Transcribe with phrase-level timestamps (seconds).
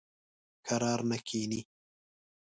[0.67, 1.61] کرار نه کیني.